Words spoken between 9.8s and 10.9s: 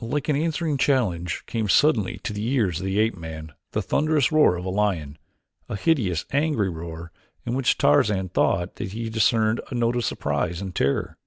of surprise and